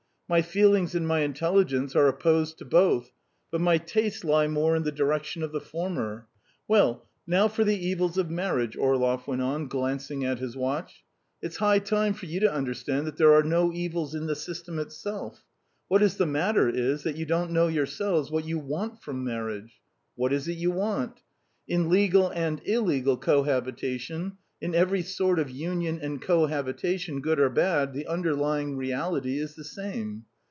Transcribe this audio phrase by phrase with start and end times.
[0.31, 3.11] My feelings and my intelligence are opposed to both,
[3.51, 6.25] but my tastes lie more in the direction of the former.
[6.69, 11.03] Well, now for the evils of marriage," Orlov went on, glancing at his watch.
[11.41, 14.79] "It's high time for you to understand that there are no evils in the system
[14.79, 15.43] itself;
[15.89, 19.81] what is the matter is that you don't know yourselves what you want from marriage.
[20.15, 21.19] What is it you want?
[21.67, 27.91] In legal and illegal cohabitation, in every sort of union and cohabitation, good or bad,
[27.93, 30.23] the underlying reality is the same.